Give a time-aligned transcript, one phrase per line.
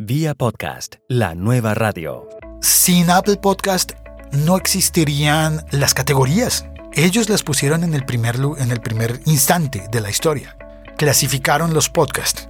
[0.00, 2.28] Vía podcast, la nueva radio.
[2.60, 3.92] Sin Apple Podcast
[4.32, 6.66] no existirían las categorías.
[6.94, 10.56] Ellos las pusieron en el primer, en el primer instante de la historia.
[10.96, 12.48] Clasificaron los podcasts.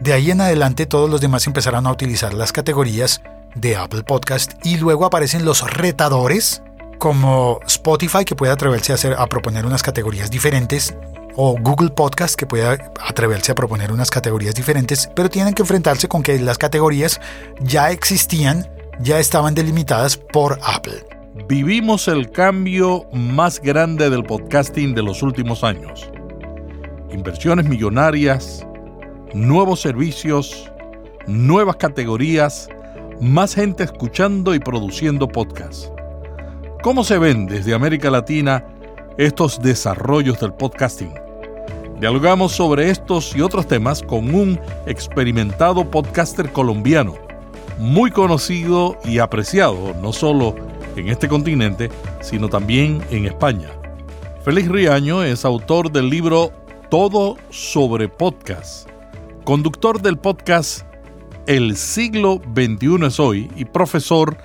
[0.00, 3.20] De ahí en adelante todos los demás empezaron a utilizar las categorías
[3.56, 6.62] de Apple Podcast y luego aparecen los retadores
[7.00, 10.94] como Spotify que puede atreverse a, hacer, a proponer unas categorías diferentes
[11.36, 16.08] o Google Podcast que pueda atreverse a proponer unas categorías diferentes, pero tienen que enfrentarse
[16.08, 17.20] con que las categorías
[17.60, 18.66] ya existían,
[19.00, 21.04] ya estaban delimitadas por Apple.
[21.48, 26.10] Vivimos el cambio más grande del podcasting de los últimos años.
[27.12, 28.66] Inversiones millonarias,
[29.34, 30.72] nuevos servicios,
[31.26, 32.68] nuevas categorías,
[33.20, 35.92] más gente escuchando y produciendo podcasts.
[36.82, 38.64] ¿Cómo se ven desde América Latina
[39.18, 41.25] estos desarrollos del podcasting?
[41.98, 47.14] Dialogamos sobre estos y otros temas con un experimentado podcaster colombiano,
[47.78, 50.54] muy conocido y apreciado no solo
[50.94, 53.70] en este continente, sino también en España.
[54.44, 56.52] Félix Riaño es autor del libro
[56.90, 58.90] Todo sobre Podcast,
[59.44, 60.82] conductor del podcast
[61.46, 64.36] El siglo XXI es hoy y profesor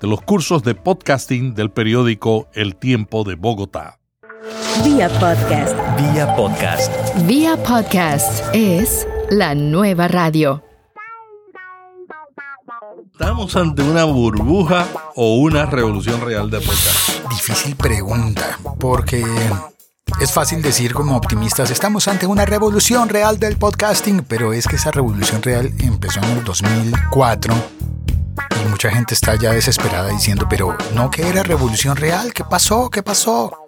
[0.00, 4.01] de los cursos de podcasting del periódico El Tiempo de Bogotá.
[4.84, 5.76] Vía podcast.
[5.96, 6.92] Vía podcast.
[7.26, 10.64] Vía podcast es la nueva radio.
[13.12, 17.28] ¿Estamos ante una burbuja o una revolución real de podcast?
[17.30, 19.24] Difícil pregunta, porque
[20.20, 24.74] es fácil decir como optimistas, estamos ante una revolución real del podcasting, pero es que
[24.74, 27.54] esa revolución real empezó en el 2004
[28.64, 32.90] y mucha gente está ya desesperada diciendo, pero no que era revolución real, ¿qué pasó?
[32.90, 33.61] ¿Qué pasó?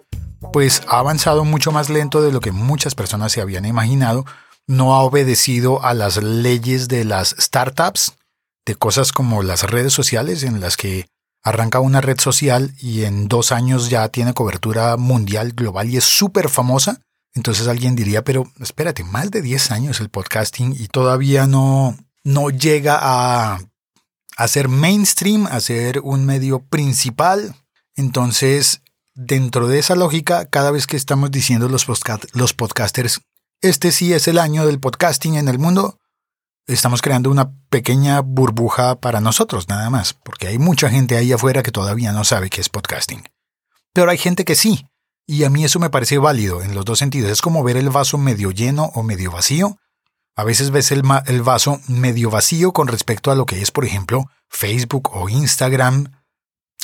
[0.51, 4.25] Pues ha avanzado mucho más lento de lo que muchas personas se habían imaginado,
[4.67, 8.13] no ha obedecido a las leyes de las startups,
[8.65, 11.07] de cosas como las redes sociales en las que
[11.43, 16.03] arranca una red social y en dos años ya tiene cobertura mundial, global y es
[16.03, 16.99] súper famosa.
[17.35, 22.49] Entonces alguien diría, pero espérate, más de 10 años el podcasting y todavía no, no
[22.49, 23.59] llega a,
[24.37, 27.55] a ser mainstream, a ser un medio principal.
[27.95, 28.81] Entonces
[29.17, 31.87] Dentro de esa lógica, cada vez que estamos diciendo los,
[32.33, 33.21] los podcasters,
[33.61, 35.99] este sí es el año del podcasting en el mundo,
[36.67, 41.63] estamos creando una pequeña burbuja para nosotros, nada más, porque hay mucha gente ahí afuera
[41.63, 43.23] que todavía no sabe qué es podcasting.
[43.93, 44.85] Pero hay gente que sí,
[45.25, 47.31] y a mí eso me parece válido en los dos sentidos.
[47.31, 49.77] Es como ver el vaso medio lleno o medio vacío.
[50.35, 53.85] A veces ves el, el vaso medio vacío con respecto a lo que es, por
[53.85, 56.11] ejemplo, Facebook o Instagram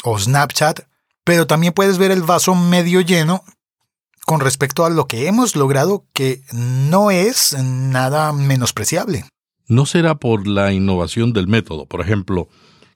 [0.05, 0.89] o Snapchat,
[1.31, 3.45] pero también puedes ver el vaso medio lleno
[4.25, 9.23] con respecto a lo que hemos logrado, que no es nada menospreciable.
[9.65, 11.85] ¿No será por la innovación del método?
[11.85, 12.49] Por ejemplo,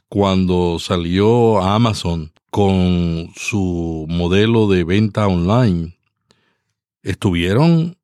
[0.10, 5.98] cuando salió Amazon con su modelo de venta online,
[7.04, 7.96] estuvieron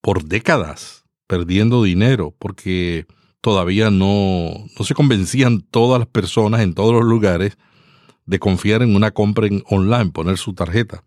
[0.00, 3.06] por décadas perdiendo dinero porque
[3.40, 7.56] todavía no, no se convencían todas las personas en todos los lugares
[8.28, 11.02] de confiar en una compra en online, poner su tarjeta.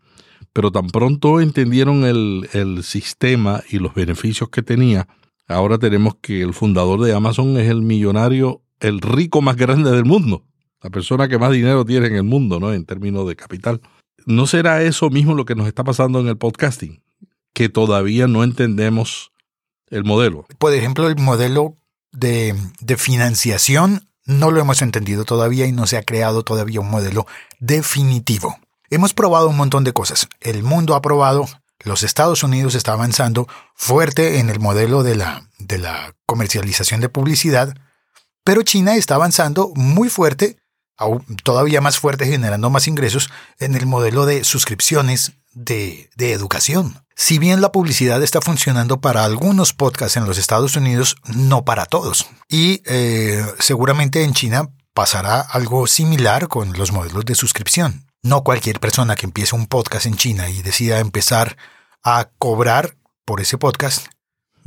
[0.53, 5.07] Pero tan pronto entendieron el, el sistema y los beneficios que tenía,
[5.47, 10.03] ahora tenemos que el fundador de Amazon es el millonario, el rico más grande del
[10.03, 10.43] mundo,
[10.81, 12.73] la persona que más dinero tiene en el mundo, ¿no?
[12.73, 13.81] En términos de capital.
[14.25, 17.03] ¿No será eso mismo lo que nos está pasando en el podcasting?
[17.53, 19.31] Que todavía no entendemos
[19.91, 20.45] el modelo.
[20.57, 21.77] Por ejemplo, el modelo
[22.11, 26.89] de, de financiación no lo hemos entendido todavía y no se ha creado todavía un
[26.89, 27.25] modelo
[27.59, 28.59] definitivo.
[28.89, 30.27] Hemos probado un montón de cosas.
[30.39, 31.47] El mundo ha probado,
[31.79, 37.09] los Estados Unidos está avanzando fuerte en el modelo de la, de la comercialización de
[37.09, 37.75] publicidad,
[38.43, 40.57] pero China está avanzando muy fuerte,
[40.97, 47.03] aún todavía más fuerte, generando más ingresos en el modelo de suscripciones de, educación.
[47.15, 51.85] Si bien la publicidad está funcionando para algunos podcasts en los Estados Unidos, no para
[51.85, 52.27] todos.
[52.49, 58.07] Y eh, seguramente en China pasará algo similar con los modelos de suscripción.
[58.23, 61.57] No cualquier persona que empiece un podcast en China y decida empezar
[62.03, 62.95] a cobrar
[63.25, 64.07] por ese podcast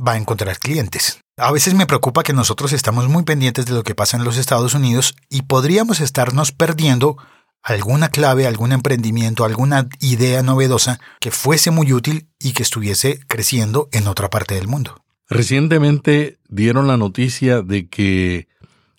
[0.05, 1.19] va a encontrar clientes.
[1.37, 4.37] A veces me preocupa que nosotros estamos muy pendientes de lo que pasa en los
[4.37, 7.17] Estados Unidos y podríamos estarnos perdiendo
[7.65, 13.89] alguna clave, algún emprendimiento, alguna idea novedosa que fuese muy útil y que estuviese creciendo
[13.91, 15.03] en otra parte del mundo.
[15.27, 18.47] Recientemente dieron la noticia de que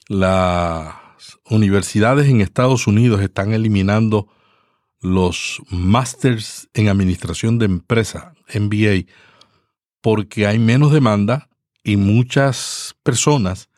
[0.09, 0.97] las
[1.49, 4.27] universidades en Estados Unidos están eliminando
[5.01, 9.07] los másters en administración de empresa, MBA,
[10.01, 11.49] porque hay menos demanda
[11.85, 13.69] y muchas personas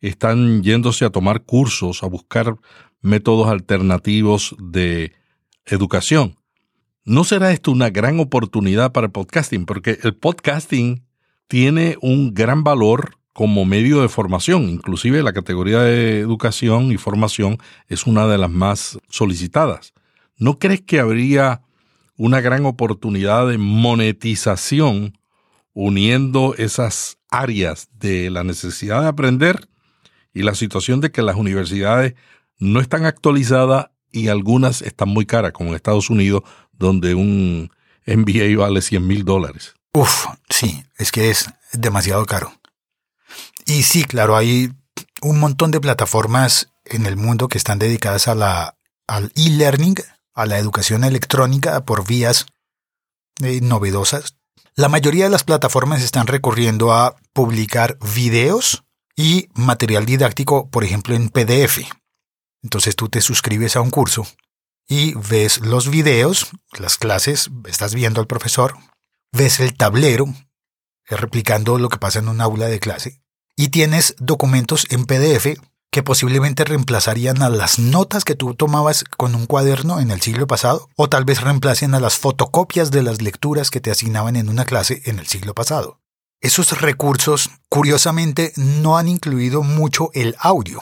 [0.00, 2.56] están yéndose a tomar cursos, a buscar
[3.00, 5.12] métodos alternativos de
[5.66, 6.36] educación.
[7.04, 9.66] ¿No será esto una gran oportunidad para el podcasting?
[9.66, 11.04] Porque el podcasting
[11.48, 14.68] tiene un gran valor como medio de formación.
[14.68, 17.58] Inclusive la categoría de educación y formación
[17.88, 19.94] es una de las más solicitadas.
[20.36, 21.62] ¿No crees que habría
[22.16, 25.18] una gran oportunidad de monetización
[25.72, 29.68] uniendo esas áreas de la necesidad de aprender
[30.34, 32.14] y la situación de que las universidades
[32.60, 36.42] no están actualizadas y algunas están muy caras, como en Estados Unidos,
[36.72, 37.70] donde un
[38.06, 39.74] MBA vale 100 mil dólares.
[39.92, 42.52] Uf, sí, es que es demasiado caro.
[43.66, 44.72] Y sí, claro, hay
[45.22, 49.96] un montón de plataformas en el mundo que están dedicadas a la, al e-learning,
[50.34, 52.46] a la educación electrónica por vías
[53.42, 54.36] eh, novedosas.
[54.74, 58.84] La mayoría de las plataformas están recurriendo a publicar videos
[59.16, 61.80] y material didáctico, por ejemplo, en PDF.
[62.62, 64.26] Entonces tú te suscribes a un curso
[64.88, 66.48] y ves los videos,
[66.78, 68.76] las clases, estás viendo al profesor,
[69.32, 70.26] ves el tablero,
[71.06, 73.22] replicando lo que pasa en un aula de clase,
[73.56, 75.60] y tienes documentos en PDF
[75.92, 80.46] que posiblemente reemplazarían a las notas que tú tomabas con un cuaderno en el siglo
[80.46, 84.48] pasado, o tal vez reemplacen a las fotocopias de las lecturas que te asignaban en
[84.48, 86.00] una clase en el siglo pasado.
[86.40, 90.80] Esos recursos, curiosamente, no han incluido mucho el audio,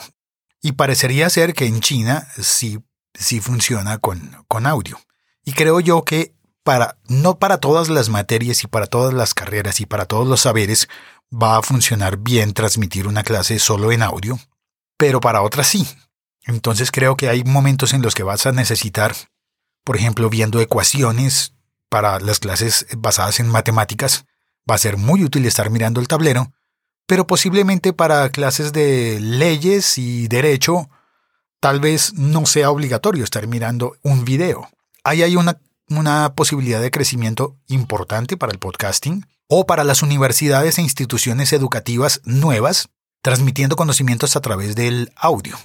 [0.61, 2.79] y parecería ser que en China sí,
[3.13, 4.99] sí funciona con, con audio.
[5.43, 6.33] Y creo yo que
[6.63, 10.41] para, no para todas las materias y para todas las carreras y para todos los
[10.41, 10.87] saberes
[11.31, 14.39] va a funcionar bien transmitir una clase solo en audio,
[14.97, 15.87] pero para otras sí.
[16.43, 19.15] Entonces creo que hay momentos en los que vas a necesitar,
[19.83, 21.53] por ejemplo, viendo ecuaciones
[21.89, 24.25] para las clases basadas en matemáticas,
[24.69, 26.53] va a ser muy útil estar mirando el tablero,
[27.09, 30.91] pero posiblemente para clases de leyes y derecho,
[31.59, 34.69] tal vez no sea obligatorio estar mirando un video.
[35.03, 35.59] Ahí hay una,
[35.89, 42.21] una posibilidad de crecimiento importante para el podcasting o para las universidades e instituciones educativas
[42.25, 42.89] nuevas
[43.23, 45.57] transmitiendo conocimientos a través del audio.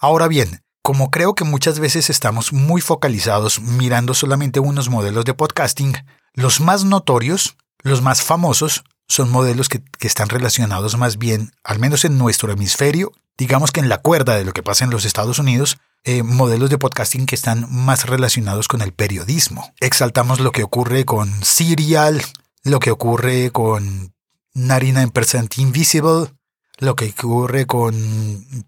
[0.00, 5.34] Ahora bien, como creo que muchas veces estamos muy focalizados mirando solamente unos modelos de
[5.34, 5.94] podcasting,
[6.34, 12.04] los más notorios, los más famosos, son modelos que, están relacionados más bien, al menos
[12.04, 15.38] en nuestro hemisferio, digamos que en la cuerda de lo que pasa en los Estados
[15.38, 19.72] Unidos, eh, modelos de podcasting que están más relacionados con el periodismo.
[19.80, 22.22] Exaltamos lo que ocurre con Serial,
[22.62, 24.14] lo que ocurre con
[24.54, 26.32] Narina en Percent Invisible,
[26.78, 27.94] lo que ocurre con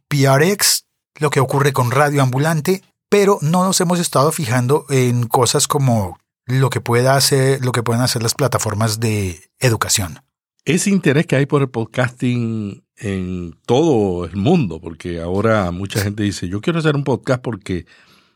[0.09, 0.85] PRX,
[1.17, 6.19] lo que ocurre con Radio Ambulante, pero no nos hemos estado fijando en cosas como
[6.47, 10.21] lo que pueda hacer, lo que pueden hacer las plataformas de educación.
[10.65, 16.23] Ese interés que hay por el podcasting en todo el mundo, porque ahora mucha gente
[16.23, 17.87] dice, yo quiero hacer un podcast porque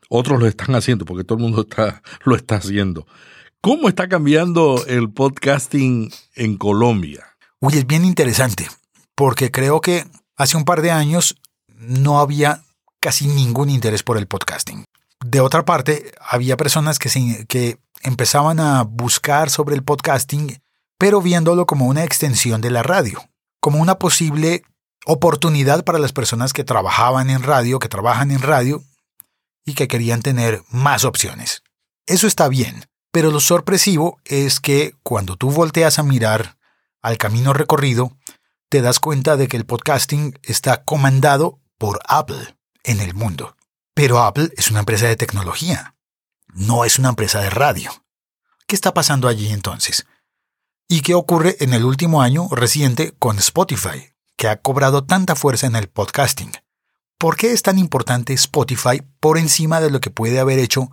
[0.09, 3.07] otros lo están haciendo, porque todo el mundo está, lo está haciendo.
[3.61, 7.25] ¿Cómo está cambiando el podcasting en Colombia?
[7.61, 8.69] Uy, es bien interesante
[9.15, 10.05] porque creo que
[10.37, 11.37] hace un par de años
[11.69, 12.63] no había
[13.01, 14.85] casi ningún interés por el podcasting.
[15.25, 20.59] De otra parte, había personas que, que empezaban a buscar sobre el podcasting,
[21.05, 23.29] pero viéndolo como una extensión de la radio,
[23.61, 24.63] como una posible
[25.05, 28.83] oportunidad para las personas que trabajaban en radio, que trabajan en radio
[29.67, 31.63] y que querían tener más opciones.
[32.07, 36.57] Eso está bien, pero lo sorpresivo es que cuando tú volteas a mirar
[37.03, 38.17] al camino recorrido,
[38.71, 43.59] te das cuenta de que el podcasting está comandado por Apple en el mundo.
[43.93, 45.97] Pero Apple es una empresa de tecnología,
[46.55, 47.91] no es una empresa de radio.
[48.67, 50.07] ¿Qué está pasando allí entonces?
[50.89, 55.67] ¿Y qué ocurre en el último año reciente con Spotify, que ha cobrado tanta fuerza
[55.67, 56.53] en el podcasting?
[57.19, 60.91] ¿Por qué es tan importante Spotify por encima de lo que puede haber hecho,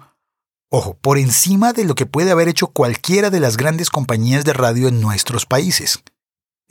[0.70, 4.54] ojo, por encima de lo que puede haber hecho cualquiera de las grandes compañías de
[4.54, 6.02] radio en nuestros países?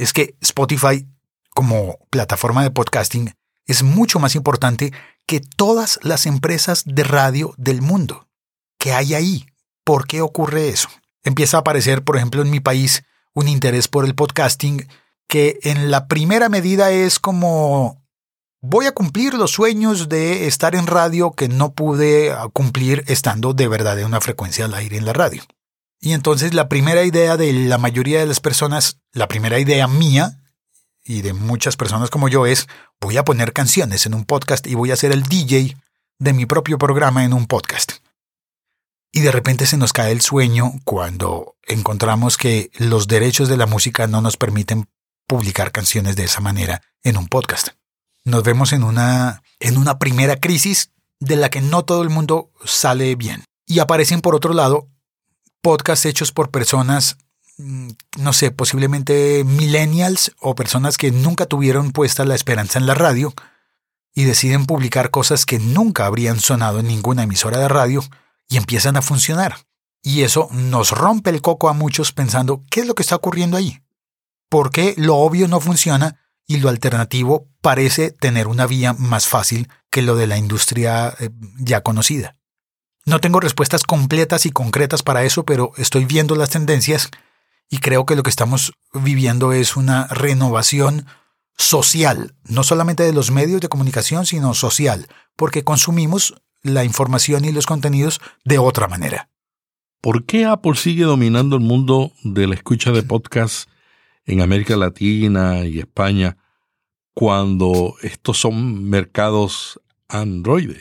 [0.00, 1.06] es que Spotify
[1.50, 3.34] como plataforma de podcasting
[3.66, 4.94] es mucho más importante
[5.26, 8.26] que todas las empresas de radio del mundo.
[8.78, 9.46] ¿Qué hay ahí?
[9.84, 10.88] ¿Por qué ocurre eso?
[11.22, 13.02] Empieza a aparecer, por ejemplo, en mi país
[13.34, 14.86] un interés por el podcasting
[15.28, 18.02] que en la primera medida es como
[18.60, 23.68] voy a cumplir los sueños de estar en radio que no pude cumplir estando de
[23.68, 25.42] verdad en una frecuencia al aire en la radio.
[26.00, 30.42] Y entonces la primera idea de la mayoría de las personas, la primera idea mía
[31.04, 32.68] y de muchas personas como yo es,
[33.00, 35.76] voy a poner canciones en un podcast y voy a ser el DJ
[36.18, 37.92] de mi propio programa en un podcast.
[39.12, 43.66] Y de repente se nos cae el sueño cuando encontramos que los derechos de la
[43.66, 44.88] música no nos permiten
[45.26, 47.68] publicar canciones de esa manera en un podcast.
[48.24, 50.90] nos vemos en una, en una primera crisis
[51.20, 53.44] de la que no todo el mundo sale bien.
[53.66, 54.88] Y aparecen por otro lado
[55.62, 57.16] podcasts hechos por personas,
[57.56, 62.94] mm, no sé, posiblemente millennials o personas que nunca tuvieron puesta la esperanza en la
[62.94, 63.32] radio
[64.14, 68.02] y deciden publicar cosas que nunca habrían sonado en ninguna emisora de radio
[68.50, 69.56] y empiezan a funcionar.
[70.02, 73.56] Y eso nos rompe el coco a muchos pensando, ¿qué es lo que está ocurriendo
[73.56, 73.80] ahí?
[74.50, 79.68] ¿Por qué lo obvio no funciona y lo alternativo parece tener una vía más fácil
[79.90, 82.36] que lo de la industria eh, ya conocida?
[83.06, 87.08] No tengo respuestas completas y concretas para eso, pero estoy viendo las tendencias
[87.68, 91.06] y creo que lo que estamos viviendo es una renovación
[91.56, 97.52] social, no solamente de los medios de comunicación, sino social, porque consumimos la información y
[97.52, 99.28] los contenidos de otra manera.
[100.00, 103.68] ¿Por qué Apple sigue dominando el mundo de la escucha de podcasts
[104.24, 106.38] en América Latina y España
[107.14, 110.76] cuando estos son mercados Android?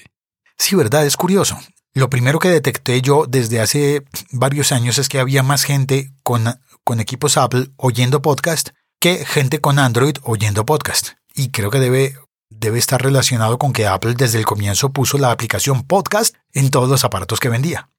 [0.57, 1.57] Sí, verdad, es curioso.
[1.93, 6.45] Lo primero que detecté yo desde hace varios años es que había más gente con,
[6.83, 8.69] con equipos Apple oyendo podcast
[8.99, 11.11] que gente con Android oyendo podcast.
[11.33, 12.15] Y creo que debe,
[12.49, 16.89] debe estar relacionado con que Apple desde el comienzo puso la aplicación podcast en todos
[16.89, 17.89] los aparatos que vendía.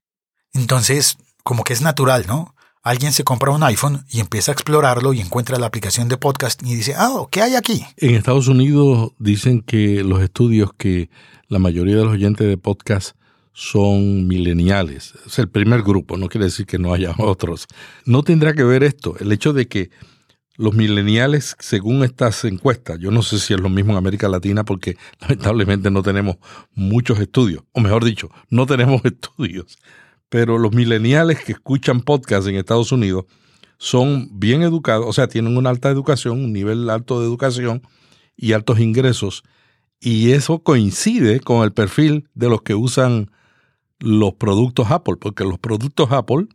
[0.52, 2.54] Entonces, como que es natural, ¿no?
[2.82, 6.62] Alguien se compra un iPhone y empieza a explorarlo y encuentra la aplicación de podcast
[6.62, 7.84] y dice, ah, ¿qué hay aquí?
[7.98, 11.10] En Estados Unidos dicen que los estudios que
[11.48, 13.16] la mayoría de los oyentes de podcast
[13.52, 15.12] son mileniales.
[15.26, 17.66] Es el primer grupo, no quiere decir que no haya otros.
[18.06, 19.90] No tendrá que ver esto, el hecho de que
[20.60, 24.64] los mileniales, según estas encuestas, yo no sé si es lo mismo en América Latina
[24.64, 26.36] porque lamentablemente no tenemos
[26.74, 29.78] muchos estudios, o mejor dicho, no tenemos estudios
[30.30, 33.26] pero los millennials que escuchan podcasts en Estados Unidos
[33.76, 37.82] son bien educados, o sea, tienen una alta educación, un nivel alto de educación
[38.36, 39.42] y altos ingresos,
[40.00, 43.30] y eso coincide con el perfil de los que usan
[43.98, 46.46] los productos Apple, porque los productos Apple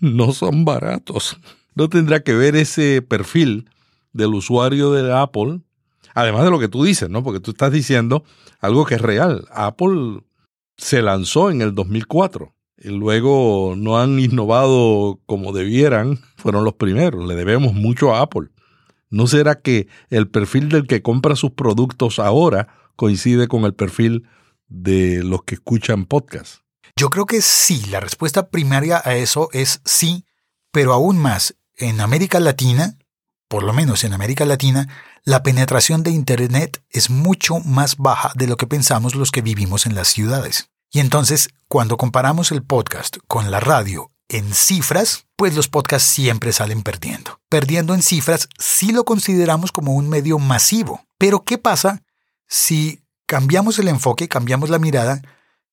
[0.00, 1.36] no son baratos.
[1.80, 3.70] No tendrá que ver ese perfil
[4.12, 5.62] del usuario de Apple,
[6.14, 7.22] además de lo que tú dices, ¿no?
[7.22, 8.22] Porque tú estás diciendo
[8.60, 9.46] algo que es real.
[9.50, 10.20] Apple
[10.76, 12.52] se lanzó en el 2004
[12.84, 17.26] luego no han innovado como debieran, fueron los primeros.
[17.26, 18.48] Le debemos mucho a Apple.
[19.08, 24.28] ¿No será que el perfil del que compra sus productos ahora coincide con el perfil
[24.68, 26.62] de los que escuchan podcast?
[26.94, 30.26] Yo creo que sí, la respuesta primaria a eso es sí,
[30.72, 32.96] pero aún más, en América Latina,
[33.48, 34.88] por lo menos en América Latina,
[35.24, 39.86] la penetración de Internet es mucho más baja de lo que pensamos los que vivimos
[39.86, 40.70] en las ciudades.
[40.92, 46.52] Y entonces, cuando comparamos el podcast con la radio en cifras, pues los podcasts siempre
[46.52, 47.40] salen perdiendo.
[47.48, 51.04] Perdiendo en cifras si lo consideramos como un medio masivo.
[51.18, 52.02] Pero ¿qué pasa
[52.46, 55.22] si cambiamos el enfoque, cambiamos la mirada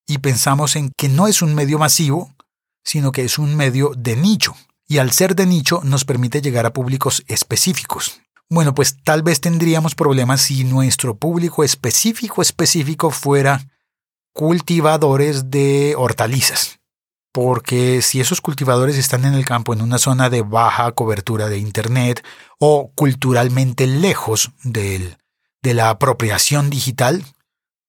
[0.06, 2.34] y pensamos en que no es un medio masivo,
[2.84, 4.56] sino que es un medio de nicho?
[4.88, 8.22] Y al ser de nicho nos permite llegar a públicos específicos.
[8.50, 13.68] Bueno, pues tal vez tendríamos problemas si nuestro público específico específico fuera
[14.34, 16.80] cultivadores de hortalizas.
[17.34, 21.58] Porque si esos cultivadores están en el campo en una zona de baja cobertura de
[21.58, 22.24] Internet
[22.58, 25.18] o culturalmente lejos de
[25.64, 27.26] la apropiación digital,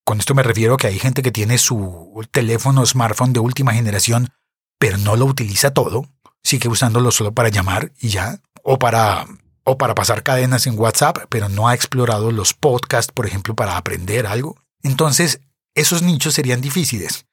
[0.04, 3.72] con esto me refiero a que hay gente que tiene su teléfono smartphone de última
[3.72, 4.30] generación,
[4.78, 6.06] pero no lo utiliza todo,
[6.42, 9.26] sigue usándolo solo para llamar y ya, o para,
[9.64, 13.76] o para pasar cadenas en WhatsApp, pero no ha explorado los podcasts, por ejemplo, para
[13.76, 14.57] aprender algo.
[14.83, 15.40] Entonces,
[15.75, 17.26] esos nichos serían difíciles.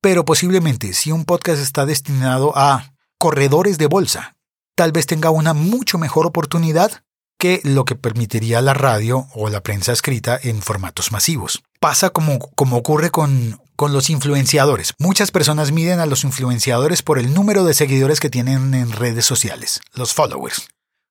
[0.00, 4.36] Pero posiblemente si un podcast está destinado a corredores de bolsa,
[4.74, 7.02] tal vez tenga una mucho mejor oportunidad
[7.38, 11.62] que lo que permitiría la radio o la prensa escrita en formatos masivos.
[11.80, 14.92] Pasa como, como ocurre con, con los influenciadores.
[14.98, 19.24] Muchas personas miden a los influenciadores por el número de seguidores que tienen en redes
[19.24, 20.68] sociales, los followers.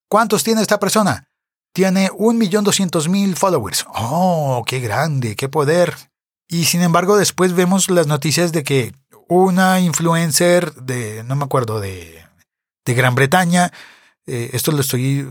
[0.07, 1.29] ¿Cuántos tiene esta persona?
[1.73, 3.88] Tiene un millón doscientos mil followers.
[3.95, 5.95] ¡Oh, qué grande, qué poder!
[6.47, 8.93] Y sin embargo, después vemos las noticias de que
[9.27, 12.23] una influencer de, no me acuerdo, de,
[12.85, 13.73] de Gran Bretaña,
[14.27, 15.27] eh, esto lo estoy,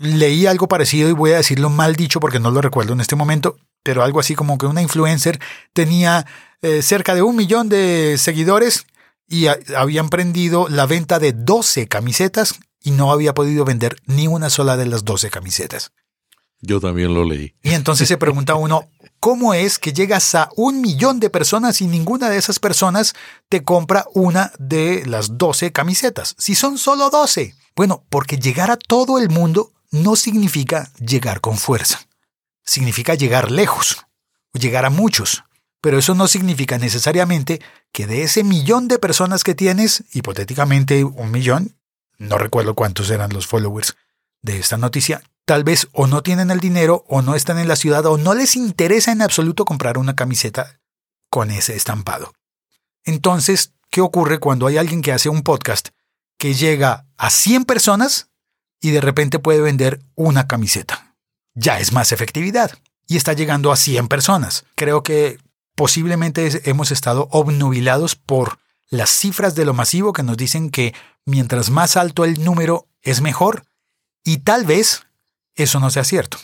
[0.00, 3.14] leí algo parecido y voy a decirlo mal dicho porque no lo recuerdo en este
[3.14, 5.38] momento, pero algo así como que una influencer
[5.72, 6.26] tenía
[6.60, 8.84] eh, cerca de un millón de seguidores
[9.28, 14.50] y habían prendido la venta de 12 camisetas y no había podido vender ni una
[14.50, 15.92] sola de las 12 camisetas.
[16.60, 17.54] Yo también lo leí.
[17.62, 18.88] Y entonces se pregunta uno,
[19.20, 23.14] ¿cómo es que llegas a un millón de personas y ninguna de esas personas
[23.48, 26.34] te compra una de las 12 camisetas?
[26.38, 27.54] Si son solo 12.
[27.76, 32.05] Bueno, porque llegar a todo el mundo no significa llegar con fuerza.
[32.66, 34.04] Significa llegar lejos,
[34.52, 35.44] o llegar a muchos.
[35.80, 37.60] Pero eso no significa necesariamente
[37.92, 41.76] que de ese millón de personas que tienes, hipotéticamente un millón,
[42.18, 43.96] no recuerdo cuántos eran los followers
[44.42, 47.76] de esta noticia, tal vez o no tienen el dinero o no están en la
[47.76, 50.80] ciudad o no les interesa en absoluto comprar una camiseta
[51.30, 52.32] con ese estampado.
[53.04, 55.90] Entonces, ¿qué ocurre cuando hay alguien que hace un podcast
[56.38, 58.28] que llega a 100 personas
[58.80, 61.05] y de repente puede vender una camiseta?
[61.56, 62.70] Ya es más efectividad
[63.08, 64.64] y está llegando a 100 personas.
[64.74, 65.38] Creo que
[65.74, 68.58] posiblemente hemos estado obnubilados por
[68.88, 70.94] las cifras de lo masivo que nos dicen que
[71.24, 73.64] mientras más alto el número es mejor
[74.22, 75.06] y tal vez
[75.54, 76.38] eso no sea cierto.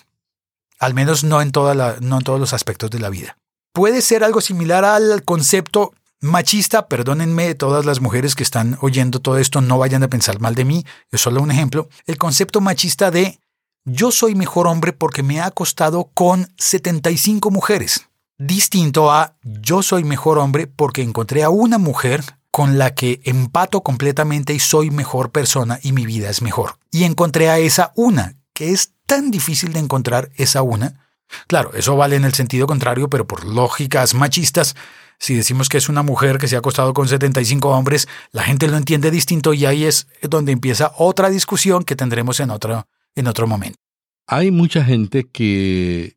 [0.78, 3.37] Al menos no en, no en todos los aspectos de la vida.
[3.73, 9.38] Puede ser algo similar al concepto machista, perdónenme todas las mujeres que están oyendo todo
[9.38, 13.11] esto, no vayan a pensar mal de mí, es solo un ejemplo, el concepto machista
[13.11, 13.40] de
[13.85, 18.09] yo soy mejor hombre porque me ha acostado con 75 mujeres,
[18.39, 22.23] distinto a yo soy mejor hombre porque encontré a una mujer
[22.53, 26.77] con la que empato completamente y soy mejor persona y mi vida es mejor.
[26.91, 31.09] Y encontré a esa una, que es tan difícil de encontrar esa una.
[31.47, 34.77] Claro, eso vale en el sentido contrario, pero por lógicas machistas,
[35.19, 38.69] si decimos que es una mujer que se ha acostado con 75 hombres, la gente
[38.69, 43.26] lo entiende distinto y ahí es donde empieza otra discusión que tendremos en otro, en
[43.26, 43.78] otro momento.
[44.26, 46.16] Hay mucha gente que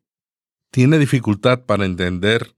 [0.70, 2.54] tiene dificultad para entender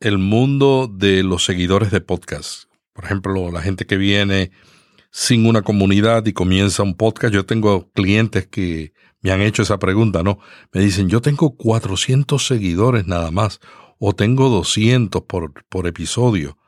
[0.00, 2.64] el mundo de los seguidores de podcast.
[2.92, 4.50] Por ejemplo, la gente que viene
[5.10, 7.32] sin una comunidad y comienza un podcast.
[7.32, 10.38] Yo tengo clientes que me han hecho esa pregunta, ¿no?
[10.72, 13.60] Me dicen, yo tengo 400 seguidores nada más,
[13.98, 16.58] o tengo 200 por, por episodio.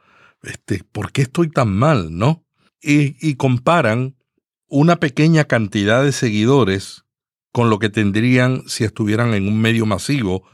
[0.43, 2.45] Este, ¿Por qué estoy tan mal, no?
[2.81, 4.16] Y, y comparan
[4.69, 7.05] una pequeña cantidad de seguidores
[7.53, 10.45] con lo que tendrían si estuvieran en un medio masivo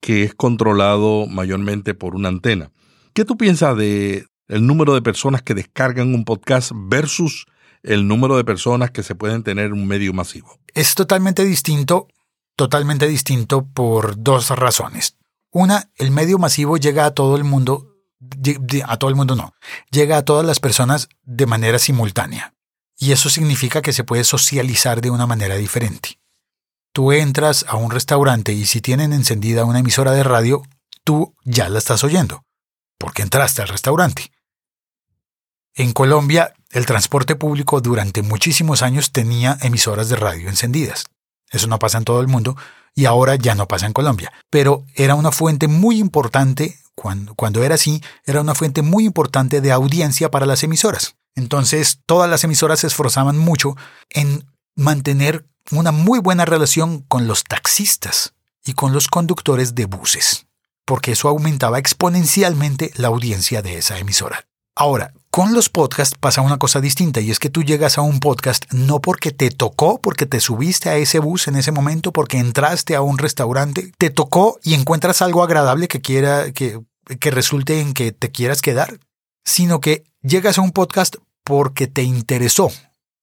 [0.00, 2.72] que es controlado mayormente por una antena.
[3.12, 7.46] ¿Qué tú piensas de el número de personas que descargan un podcast versus
[7.82, 10.58] el número de personas que se pueden tener en un medio masivo?
[10.74, 12.08] Es totalmente distinto,
[12.56, 15.16] totalmente distinto por dos razones.
[15.50, 17.94] Una, el medio masivo llega a todo el mundo,
[18.84, 19.54] a todo el mundo no,
[19.90, 22.55] llega a todas las personas de manera simultánea.
[22.98, 26.18] Y eso significa que se puede socializar de una manera diferente.
[26.92, 30.62] Tú entras a un restaurante y si tienen encendida una emisora de radio,
[31.04, 32.44] tú ya la estás oyendo,
[32.98, 34.32] porque entraste al restaurante.
[35.74, 41.04] En Colombia, el transporte público durante muchísimos años tenía emisoras de radio encendidas.
[41.50, 42.56] Eso no pasa en todo el mundo
[42.94, 44.32] y ahora ya no pasa en Colombia.
[44.48, 49.60] Pero era una fuente muy importante, cuando, cuando era así, era una fuente muy importante
[49.60, 51.15] de audiencia para las emisoras.
[51.36, 53.76] Entonces, todas las emisoras se esforzaban mucho
[54.10, 54.44] en
[54.74, 60.46] mantener una muy buena relación con los taxistas y con los conductores de buses,
[60.84, 64.46] porque eso aumentaba exponencialmente la audiencia de esa emisora.
[64.74, 68.20] Ahora, con los podcasts pasa una cosa distinta y es que tú llegas a un
[68.20, 72.38] podcast no porque te tocó, porque te subiste a ese bus en ese momento, porque
[72.38, 76.80] entraste a un restaurante, te tocó y encuentras algo agradable que quiera que,
[77.20, 78.98] que resulte en que te quieras quedar,
[79.44, 82.70] sino que llegas a un podcast porque te interesó,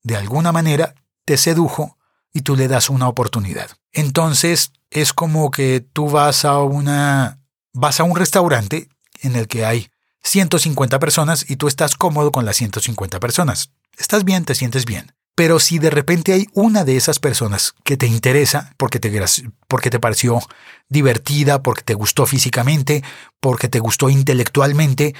[0.03, 1.97] de alguna manera te sedujo
[2.33, 3.69] y tú le das una oportunidad.
[3.91, 7.39] Entonces es como que tú vas a una
[7.73, 8.87] vas a un restaurante
[9.21, 9.89] en el que hay
[10.23, 13.71] 150 personas y tú estás cómodo con las 150 personas.
[13.97, 15.11] Estás bien, te sientes bien.
[15.35, 19.11] Pero si de repente hay una de esas personas que te interesa porque te,
[19.67, 20.39] porque te pareció
[20.89, 23.03] divertida, porque te gustó físicamente,
[23.39, 25.15] porque te gustó intelectualmente,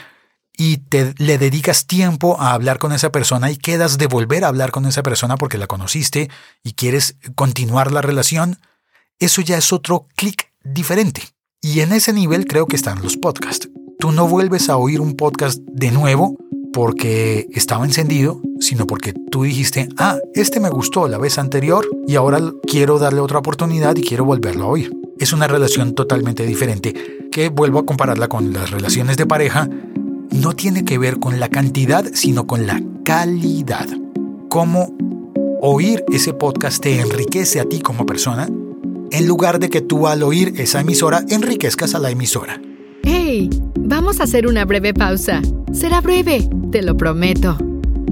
[0.58, 4.50] y te le dedicas tiempo a hablar con esa persona y quedas de volver a
[4.50, 6.30] hablar con esa persona porque la conociste
[6.64, 8.60] y quieres continuar la relación,
[9.20, 11.24] eso ya es otro clic diferente.
[11.62, 13.70] Y en ese nivel creo que están los podcasts.
[14.00, 16.38] Tú no vuelves a oír un podcast de nuevo
[16.74, 22.16] porque estaba encendido, sino porque tú dijiste, ah, este me gustó la vez anterior y
[22.16, 24.92] ahora quiero darle otra oportunidad y quiero volverlo a oír.
[25.20, 29.70] Es una relación totalmente diferente que vuelvo a compararla con las relaciones de pareja
[30.34, 33.88] no tiene que ver con la cantidad, sino con la calidad.
[34.50, 34.92] Cómo
[35.62, 38.50] oír ese podcast te enriquece a ti como persona,
[39.12, 42.60] en lugar de que tú al oír esa emisora enriquezcas a la emisora.
[43.04, 43.50] ¡Hey!
[43.78, 45.42] Vamos a hacer una breve pausa.
[45.72, 47.56] Será breve, te lo prometo.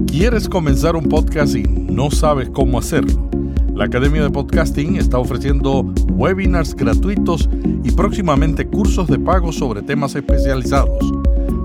[0.06, 3.28] ¿Quieres comenzar un podcast y no sabes cómo hacerlo?
[3.74, 7.48] La Academia de Podcasting está ofreciendo webinars gratuitos
[7.82, 11.12] y próximamente cursos de pago sobre temas especializados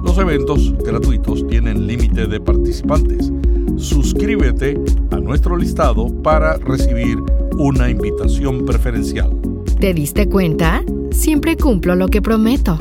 [0.04, 3.32] los eventos gratuitos tienen límite de participantes.
[3.78, 4.80] Suscríbete
[5.12, 7.18] a nuestro listado para recibir
[7.58, 9.30] una invitación preferencial.
[9.80, 10.84] ¿Te diste cuenta?
[11.12, 12.78] Siempre cumplo lo que prometo.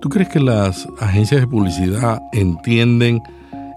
[0.00, 3.20] ¿Tú crees que las agencias de publicidad entienden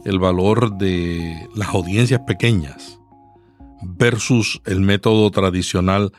[0.06, 3.00] el valor de las audiencias pequeñas
[3.82, 6.12] versus el método tradicional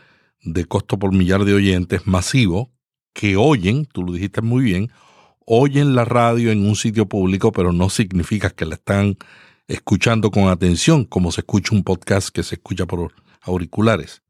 [0.43, 2.71] de costo por millar de oyentes masivo
[3.13, 4.91] que oyen, tú lo dijiste muy bien,
[5.53, 9.19] oyen la radio en un sitio público, pero no significa que la están
[9.67, 14.23] escuchando con atención, como se escucha un podcast que se escucha por auriculares.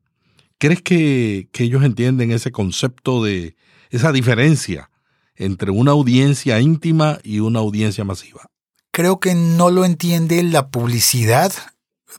[0.56, 3.54] ¿Crees que, que ellos entienden ese concepto de
[3.90, 4.90] esa diferencia
[5.36, 8.48] entre una audiencia íntima y una audiencia masiva?
[8.90, 11.52] Creo que no lo entiende la publicidad,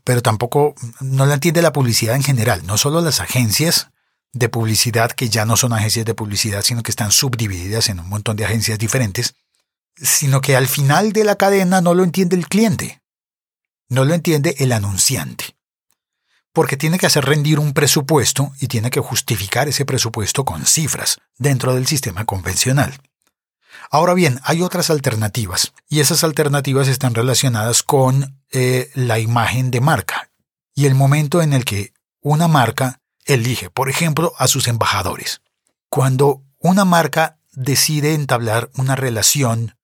[0.04, 3.90] pero tampoco no lo entiende la publicidad en general, no solo las agencias
[4.34, 8.10] de publicidad que ya no son agencias de publicidad, sino que están subdivididas en un
[8.10, 9.36] montón de agencias diferentes,
[9.96, 13.02] sino que al final de la cadena no lo entiende el cliente,
[13.90, 15.56] no lo entiende el anunciante,
[16.54, 21.18] porque tiene que hacer rendir un presupuesto y tiene que justificar ese presupuesto con cifras
[21.38, 23.00] dentro del sistema convencional.
[23.90, 29.82] Ahora bien, hay otras alternativas, y esas alternativas están relacionadas con eh, la imagen de
[29.82, 30.30] marca
[30.74, 35.42] y el momento en el que una marca elige, por ejemplo, a sus embajadores.
[35.90, 39.76] Cuando una marca decide entablar una relación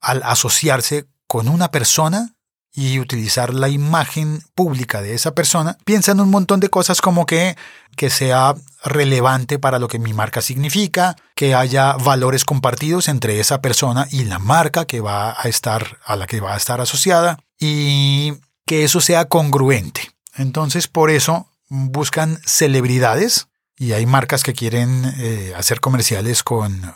[0.00, 2.34] al asociarse con una persona
[2.76, 7.24] y utilizar la imagen pública de esa persona, piensa en un montón de cosas como
[7.24, 7.56] que,
[7.96, 13.60] que sea relevante para lo que mi marca significa, que haya valores compartidos entre esa
[13.62, 17.38] persona y la marca que va a estar, a la que va a estar asociada,
[17.58, 18.34] y
[18.66, 20.10] que eso sea congruente.
[20.36, 26.94] Entonces, por eso buscan celebridades y hay marcas que quieren eh, hacer comerciales con,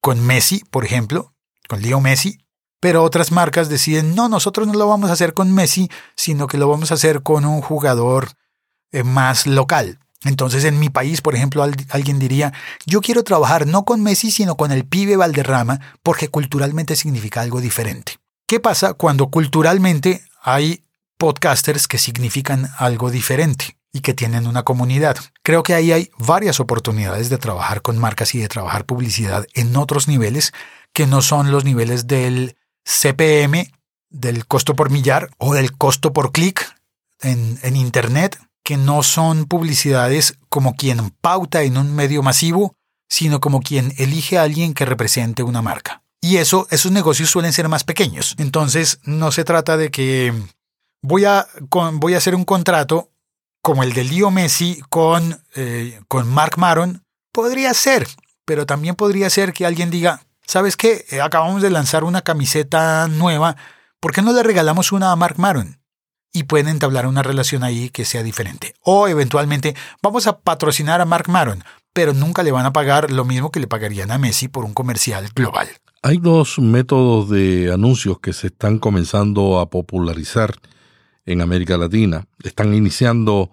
[0.00, 1.34] con Messi, por ejemplo,
[1.68, 2.38] con Leo Messi,
[2.80, 6.58] pero otras marcas deciden, no, nosotros no lo vamos a hacer con Messi, sino que
[6.58, 8.32] lo vamos a hacer con un jugador
[8.92, 9.98] eh, más local.
[10.24, 12.52] Entonces en mi país, por ejemplo, alguien diría,
[12.84, 17.60] yo quiero trabajar no con Messi, sino con el pibe Valderrama, porque culturalmente significa algo
[17.60, 18.18] diferente.
[18.46, 20.84] ¿Qué pasa cuando culturalmente hay
[21.18, 23.76] podcasters que significan algo diferente?
[23.96, 25.16] Y que tienen una comunidad.
[25.42, 29.74] Creo que ahí hay varias oportunidades de trabajar con marcas y de trabajar publicidad en
[29.74, 30.52] otros niveles
[30.92, 33.72] que no son los niveles del CPM,
[34.10, 36.78] del costo por millar o del costo por clic
[37.22, 42.74] en, en Internet, que no son publicidades como quien pauta en un medio masivo,
[43.08, 46.02] sino como quien elige a alguien que represente una marca.
[46.20, 48.34] Y eso, esos negocios suelen ser más pequeños.
[48.36, 50.34] Entonces, no se trata de que
[51.00, 51.46] voy a,
[51.94, 53.10] voy a hacer un contrato
[53.66, 57.02] como el de Leo Messi con, eh, con Mark Maron,
[57.32, 58.06] podría ser,
[58.44, 61.04] pero también podría ser que alguien diga, ¿sabes qué?
[61.10, 63.56] Eh, acabamos de lanzar una camiseta nueva,
[63.98, 65.80] ¿por qué no le regalamos una a Mark Maron?
[66.32, 68.76] Y pueden entablar una relación ahí que sea diferente.
[68.82, 73.24] O eventualmente, vamos a patrocinar a Mark Maron, pero nunca le van a pagar lo
[73.24, 75.66] mismo que le pagarían a Messi por un comercial global.
[76.02, 80.54] Hay dos métodos de anuncios que se están comenzando a popularizar
[81.26, 82.26] en América Latina.
[82.42, 83.50] Están iniciando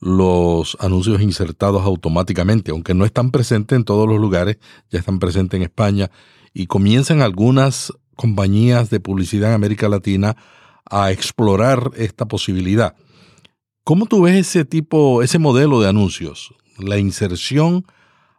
[0.00, 4.58] los anuncios insertados automáticamente, aunque no están presentes en todos los lugares,
[4.90, 6.10] ya están presentes en España
[6.52, 10.36] y comienzan algunas compañías de publicidad en América Latina
[10.90, 12.96] a explorar esta posibilidad.
[13.84, 16.52] ¿Cómo tú ves ese tipo, ese modelo de anuncios?
[16.78, 17.86] La inserción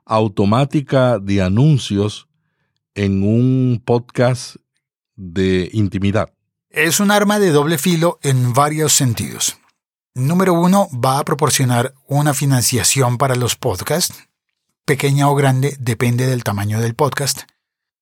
[0.06, 2.28] automática de anuncios
[2.93, 4.58] en un podcast
[5.15, 6.34] de intimidad.
[6.73, 9.59] Es un arma de doble filo en varios sentidos.
[10.15, 14.27] Número uno, va a proporcionar una financiación para los podcasts,
[14.83, 17.43] pequeña o grande, depende del tamaño del podcast,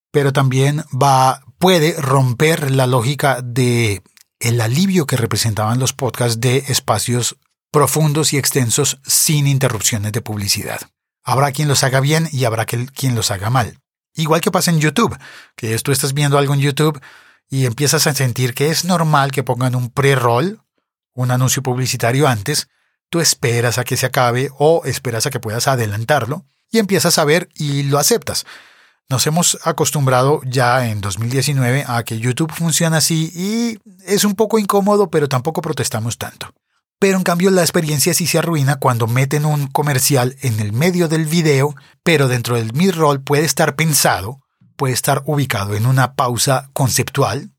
[0.09, 4.03] pero también va, puede romper la lógica de
[4.39, 7.35] el alivio que representaban los podcasts de espacios
[7.73, 10.79] profundos y extensos sin interrupciones de publicidad.
[11.25, 13.79] Habrá quien los haga bien y habrá quien los haga mal.
[14.15, 15.17] Igual que pasa en YouTube,
[15.57, 17.01] que tú estás viendo algo en YouTube
[17.51, 20.61] y empiezas a sentir que es normal que pongan un pre-roll,
[21.13, 22.69] un anuncio publicitario antes,
[23.09, 27.25] tú esperas a que se acabe o esperas a que puedas adelantarlo y empiezas a
[27.25, 28.45] ver y lo aceptas.
[29.09, 34.57] Nos hemos acostumbrado ya en 2019 a que YouTube funciona así y es un poco
[34.57, 36.53] incómodo, pero tampoco protestamos tanto.
[36.99, 41.09] Pero en cambio la experiencia sí se arruina cuando meten un comercial en el medio
[41.09, 44.40] del video, pero dentro del mid-roll puede estar pensado
[44.81, 47.51] puede estar ubicado en una pausa conceptual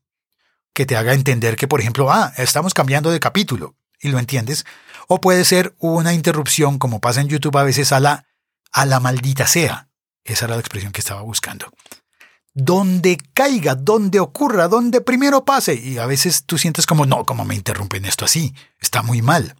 [0.73, 4.65] que te haga entender que, por ejemplo, ah, estamos cambiando de capítulo y lo entiendes.
[5.07, 8.25] O puede ser una interrupción, como pasa en YouTube a veces, a la,
[8.73, 9.87] a la maldita sea.
[10.25, 11.71] Esa era la expresión que estaba buscando.
[12.53, 15.75] Donde caiga, donde ocurra, donde primero pase.
[15.75, 18.53] Y a veces tú sientes como, no, como me interrumpen esto así.
[18.81, 19.55] Está muy mal.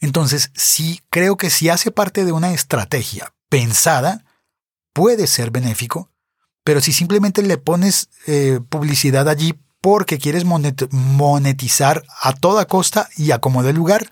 [0.00, 4.24] Entonces, sí, creo que si hace parte de una estrategia pensada,
[4.92, 6.11] puede ser benéfico,
[6.64, 13.32] pero si simplemente le pones eh, publicidad allí porque quieres monetizar a toda costa y
[13.32, 14.08] a como lugar,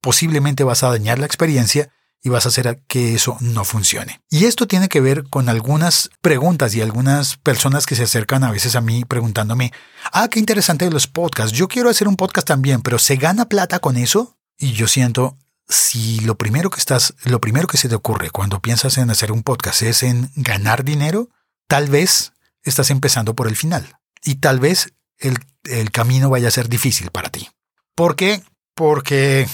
[0.00, 1.90] posiblemente vas a dañar la experiencia
[2.22, 4.20] y vas a hacer que eso no funcione.
[4.30, 8.50] Y esto tiene que ver con algunas preguntas y algunas personas que se acercan a
[8.50, 9.72] veces a mí preguntándome,
[10.12, 13.78] ah, qué interesante los podcasts, yo quiero hacer un podcast también, pero ¿se gana plata
[13.78, 14.36] con eso?
[14.58, 18.60] Y yo siento, si lo primero que estás, lo primero que se te ocurre cuando
[18.60, 21.30] piensas en hacer un podcast es en ganar dinero,
[21.70, 22.32] tal vez
[22.64, 23.96] estás empezando por el final.
[24.24, 27.48] Y tal vez el, el camino vaya a ser difícil para ti.
[27.94, 28.42] ¿Por qué?
[28.74, 29.46] Porque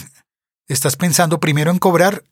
[0.67, 2.25] estás pensando primero en cobrar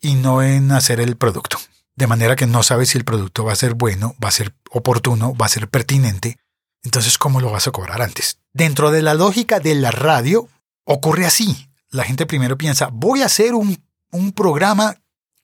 [0.00, 1.56] y no en hacer el producto.
[1.94, 4.56] De manera que no sabes si el producto va a ser bueno, va a ser
[4.72, 6.36] oportuno, va a ser pertinente.
[6.82, 8.40] Entonces, ¿cómo lo vas a cobrar antes?
[8.52, 10.48] Dentro de la lógica de la radio,
[10.82, 11.70] ocurre así.
[11.90, 14.96] La gente primero piensa, voy a hacer un, un programa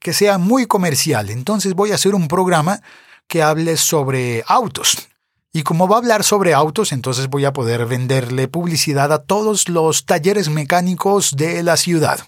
[0.04, 1.30] que sea muy comercial.
[1.30, 2.82] Entonces voy a hacer un programa
[3.26, 5.08] que hable sobre autos.
[5.50, 9.70] Y como va a hablar sobre autos, entonces voy a poder venderle publicidad a todos
[9.70, 12.20] los talleres mecánicos de la ciudad.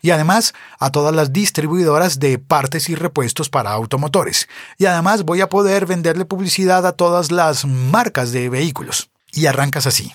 [0.00, 4.48] Y además a todas las distribuidoras de partes y repuestos para automotores.
[4.78, 9.10] Y además voy a poder venderle publicidad a todas las marcas de vehículos.
[9.32, 10.14] Y arrancas así.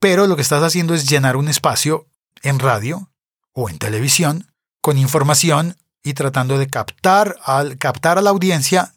[0.00, 2.08] Pero lo que estás haciendo es llenar un espacio
[2.42, 3.10] en radio
[3.52, 8.94] o en televisión con información y tratando de captar, al, captar a la audiencia,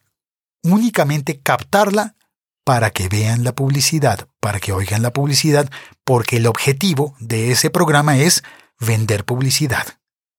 [0.64, 2.16] únicamente captarla
[2.64, 5.70] para que vean la publicidad, para que oigan la publicidad,
[6.04, 8.44] porque el objetivo de ese programa es
[8.80, 9.86] vender publicidad.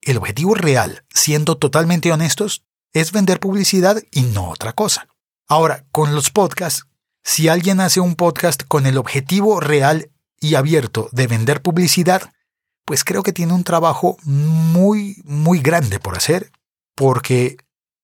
[0.00, 5.08] El objetivo real, siendo totalmente honestos, es vender publicidad y no otra cosa.
[5.48, 6.86] Ahora, con los podcasts,
[7.24, 12.32] si alguien hace un podcast con el objetivo real y abierto de vender publicidad,
[12.84, 16.50] pues creo que tiene un trabajo muy, muy grande por hacer,
[16.94, 17.56] porque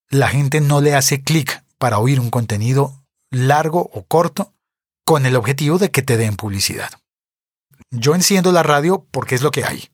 [0.09, 4.55] la gente no le hace clic para oír un contenido largo o corto,
[5.05, 6.91] con el objetivo de que te den publicidad.
[7.91, 9.89] Yo enciendo la radio porque es lo que hay.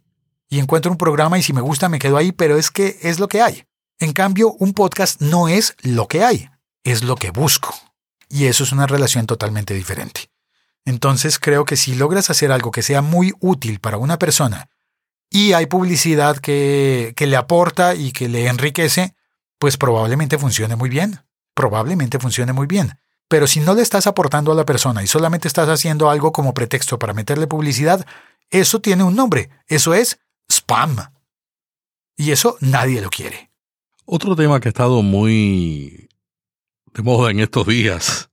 [0.49, 3.21] Y encuentro un programa y si me gusta me quedo ahí, pero es que es
[3.21, 3.65] lo que hay.
[4.01, 6.51] En cambio, un podcast no es lo que hay,
[6.83, 7.75] es lo que busco.
[8.29, 10.31] Y eso es una relación totalmente diferente.
[10.85, 14.69] Entonces creo que si logras hacer algo que sea muy útil para una persona
[15.35, 19.17] y hay publicidad que, que le aporta y que le enriquece,
[19.59, 21.23] pues probablemente funcione muy bien.
[21.55, 23.01] Probablemente funcione muy bien.
[23.27, 26.55] Pero si no le estás aportando a la persona y solamente estás haciendo algo como
[26.55, 28.07] pretexto para meterle publicidad,
[28.49, 29.51] eso tiene un nombre.
[29.67, 30.99] Eso es spam.
[32.17, 33.51] Y eso nadie lo quiere.
[34.05, 36.11] Otro tema que ha estado muy
[36.93, 38.31] de moda en estos días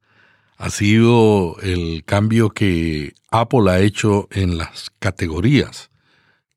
[0.55, 5.90] ha sido el cambio que Apple ha hecho en las categorías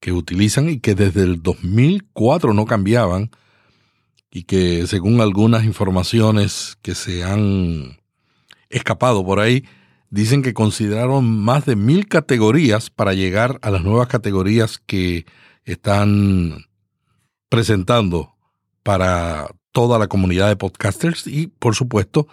[0.05, 3.31] que utilizan y que desde el 2004 no cambiaban
[4.31, 7.97] y que según algunas informaciones que se han
[8.69, 9.65] escapado por ahí,
[10.11, 15.25] dicen que consideraron más de mil categorías para llegar a las nuevas categorías que
[15.65, 16.67] están
[17.49, 18.35] presentando
[18.83, 22.29] para toda la comunidad de podcasters y por supuesto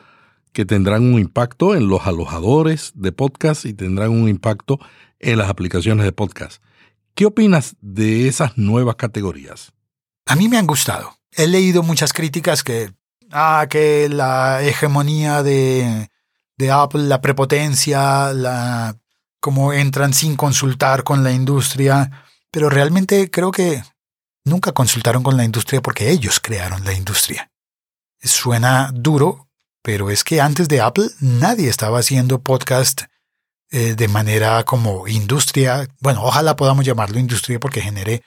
[0.52, 4.78] que tendrán un impacto en los alojadores de podcast y tendrán un impacto
[5.20, 6.62] en las aplicaciones de podcast.
[7.15, 9.74] ¿Qué opinas de esas nuevas categorías?
[10.26, 11.17] A mí me han gustado.
[11.32, 12.93] He leído muchas críticas que,
[13.32, 16.10] ah, que la hegemonía de
[16.62, 18.95] de Apple, la prepotencia, la
[19.39, 23.84] cómo entran sin consultar con la industria, pero realmente creo que
[24.45, 27.52] nunca consultaron con la industria porque ellos crearon la industria.
[28.21, 29.50] Suena duro,
[29.82, 33.06] pero es que antes de Apple nadie estaba haciendo podcast
[33.72, 35.88] eh, de manera como industria.
[36.02, 38.22] Bueno, ojalá podamos llamarlo industria porque genere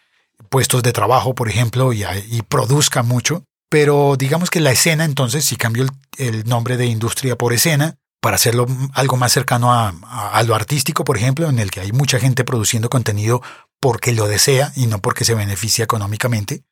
[0.48, 2.04] puestos de trabajo, por ejemplo, y,
[2.48, 3.44] produzca mucho.
[3.68, 8.36] Pero digamos que la escena, entonces, si cambio el nombre de industria por escena, para
[8.36, 12.42] hacerlo algo más cercano a, lo artístico, por ejemplo, en el que hay mucha gente
[12.42, 13.42] produciendo contenido
[13.80, 16.62] porque lo desea y no porque se beneficia económicamente.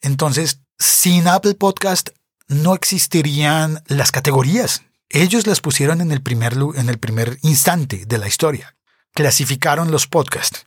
[0.00, 2.10] Entonces, sin Apple Podcast
[2.48, 4.84] no existirían las categorías.
[5.14, 8.76] Ellos las pusieron en el primer, en el primer instante de la historia.
[9.12, 10.66] Clasificaron los podcasts.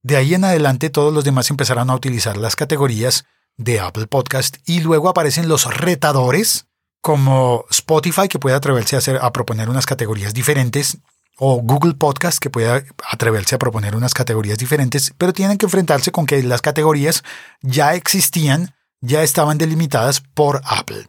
[0.00, 3.24] De ahí en adelante todos los demás empezaron a utilizar las categorías
[3.56, 6.66] de Apple Podcast y luego aparecen los retadores
[7.00, 10.98] como Spotify, que puede atreverse a, hacer, a proponer unas categorías diferentes,
[11.36, 16.12] o Google Podcast, que puede atreverse a proponer unas categorías diferentes, pero tienen que enfrentarse
[16.12, 17.24] con que las categorías
[17.60, 21.08] ya existían, ya estaban delimitadas por Apple.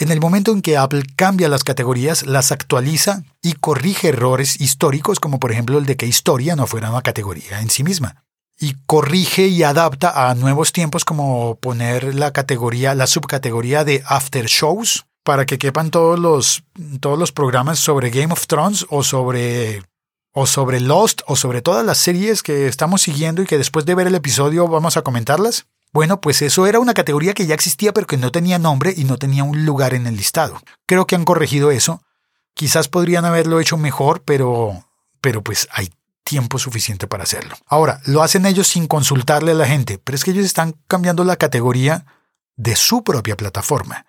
[0.00, 5.18] En el momento en que Apple cambia las categorías, las actualiza y corrige errores históricos,
[5.18, 8.24] como por ejemplo el de que historia no fuera una categoría en sí misma.
[8.60, 14.46] y corrige y adapta a nuevos tiempos como poner la categoría, la subcategoría de after
[14.46, 16.64] shows para que quepan todos los,
[17.00, 19.82] todos los programas sobre Game of Thrones o sobre
[20.32, 23.94] o sobre Lost o sobre todas las series que estamos siguiendo y que después de
[23.94, 25.66] ver el episodio vamos a comentarlas.
[25.92, 29.04] Bueno, pues eso era una categoría que ya existía pero que no tenía nombre y
[29.04, 30.60] no tenía un lugar en el listado.
[30.86, 32.02] Creo que han corregido eso.
[32.54, 34.84] Quizás podrían haberlo hecho mejor, pero
[35.20, 35.90] pero pues hay
[36.24, 37.56] tiempo suficiente para hacerlo.
[37.66, 41.24] Ahora, lo hacen ellos sin consultarle a la gente, pero es que ellos están cambiando
[41.24, 42.04] la categoría
[42.56, 44.04] de su propia plataforma.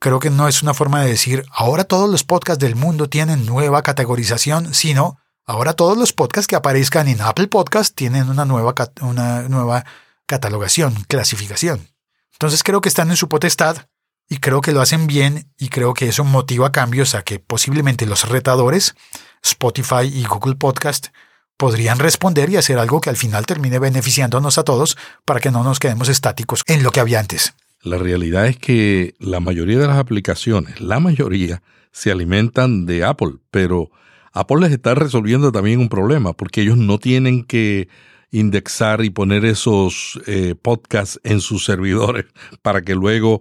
[0.00, 3.44] Creo que no es una forma de decir, ahora todos los podcasts del mundo tienen
[3.44, 8.74] nueva categorización, sino, ahora todos los podcasts que aparezcan en Apple Podcast tienen una nueva,
[9.02, 9.84] una nueva
[10.28, 11.88] catalogación, clasificación.
[12.32, 13.88] Entonces creo que están en su potestad
[14.28, 18.06] y creo que lo hacen bien y creo que eso motiva cambios a que posiblemente
[18.06, 18.94] los retadores,
[19.42, 21.08] Spotify y Google Podcast,
[21.56, 25.64] podrían responder y hacer algo que al final termine beneficiándonos a todos para que no
[25.64, 27.54] nos quedemos estáticos en lo que había antes.
[27.82, 33.36] La realidad es que la mayoría de las aplicaciones, la mayoría, se alimentan de Apple,
[33.50, 33.90] pero
[34.32, 37.88] Apple les está resolviendo también un problema, porque ellos no tienen que
[38.30, 42.26] indexar y poner esos eh, podcasts en sus servidores
[42.62, 43.40] para que luego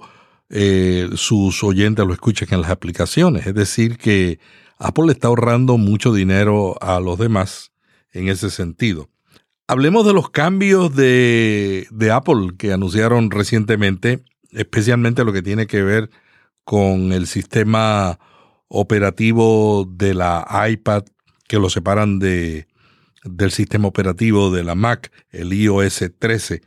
[0.49, 3.47] eh, sus oyentes lo escuchen en las aplicaciones.
[3.47, 4.39] Es decir, que
[4.77, 7.71] Apple le está ahorrando mucho dinero a los demás
[8.13, 9.09] en ese sentido.
[9.67, 16.09] Hablemos de los cambios de, Apple que anunciaron recientemente, especialmente lo que tiene que ver
[16.63, 18.17] con el sistema
[18.69, 21.03] operativo de la iPad
[21.49, 22.67] que lo separan de,
[23.29, 26.61] del sistema operativo de la Mac, el iOS 13.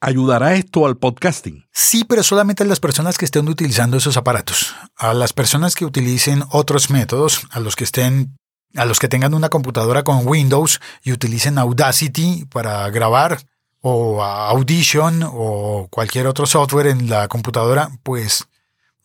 [0.00, 1.66] ¿Ayudará esto al podcasting?
[1.72, 4.74] Sí, pero solamente a las personas que estén utilizando esos aparatos.
[4.96, 8.36] A las personas que utilicen otros métodos, a los que estén
[8.74, 13.40] a los que tengan una computadora con Windows y utilicen Audacity para grabar
[13.80, 18.46] o Audition o cualquier otro software en la computadora, pues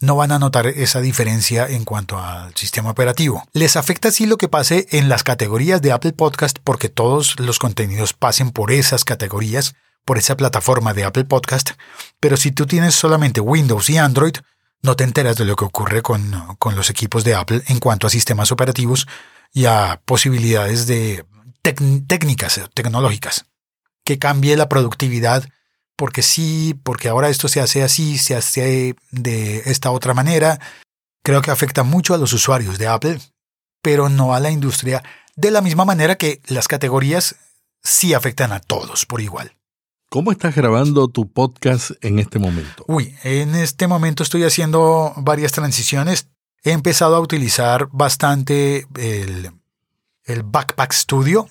[0.01, 3.43] no van a notar esa diferencia en cuanto al sistema operativo.
[3.53, 7.59] Les afecta sí lo que pase en las categorías de Apple Podcast porque todos los
[7.59, 11.71] contenidos pasen por esas categorías, por esa plataforma de Apple Podcast,
[12.19, 14.35] pero si tú tienes solamente Windows y Android,
[14.81, 18.07] no te enteras de lo que ocurre con, con los equipos de Apple en cuanto
[18.07, 19.07] a sistemas operativos
[19.53, 21.23] y a posibilidades de
[21.61, 23.45] técnicas tecnológicas
[24.03, 25.47] que cambie la productividad
[26.01, 30.59] porque sí, porque ahora esto se hace así, se hace de esta otra manera.
[31.21, 33.19] Creo que afecta mucho a los usuarios de Apple,
[33.83, 35.03] pero no a la industria
[35.35, 37.35] de la misma manera que las categorías
[37.83, 39.55] sí afectan a todos por igual.
[40.09, 42.83] ¿Cómo estás grabando tu podcast en este momento?
[42.87, 46.29] Uy, en este momento estoy haciendo varias transiciones
[46.63, 49.51] he empezado a utilizar bastante el,
[50.45, 51.47] Backpack Studio.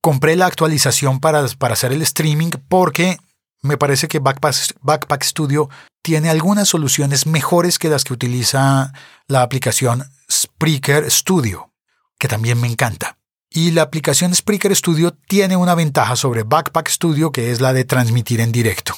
[0.00, 3.18] Compré la actualización para, para, hacer el streaming porque
[3.62, 5.68] me parece que Backpack, Studio
[6.02, 8.92] tiene algunas soluciones mejores que las que utiliza
[9.26, 11.72] la aplicación Spreaker Studio,
[12.18, 13.18] que también me encanta.
[13.50, 17.84] Y la aplicación Spreaker Studio tiene una ventaja sobre Backpack Studio que es la de
[17.84, 18.94] transmitir en directo.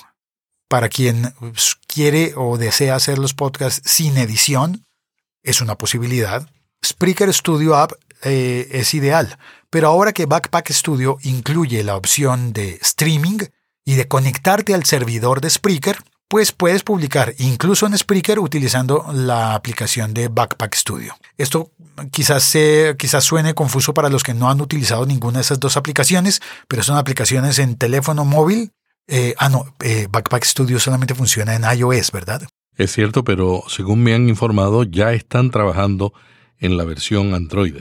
[0.68, 1.34] Para quien
[1.86, 4.86] quiere o desea hacer los podcasts sin edición,
[5.42, 6.48] es una posibilidad.
[6.84, 9.38] Spreaker Studio App eh, es ideal,
[9.70, 13.38] pero ahora que Backpack Studio incluye la opción de streaming
[13.84, 19.54] y de conectarte al servidor de Spreaker, pues puedes publicar incluso en Spreaker utilizando la
[19.54, 21.14] aplicación de Backpack Studio.
[21.36, 21.72] Esto
[22.10, 22.56] quizás,
[22.96, 26.82] quizás suene confuso para los que no han utilizado ninguna de esas dos aplicaciones, pero
[26.82, 28.72] son aplicaciones en teléfono móvil.
[29.08, 32.48] Eh, ah, no, eh, Backpack Studio solamente funciona en iOS, ¿verdad?
[32.76, 36.14] Es cierto, pero según me han informado, ya están trabajando
[36.58, 37.76] en la versión Android.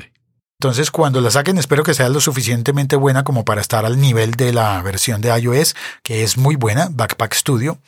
[0.62, 4.34] Entonces, cuando la saquen, espero que sea lo suficientemente buena como para estar al nivel
[4.34, 7.80] de la versión de iOS, que es muy buena, Backpack Studio.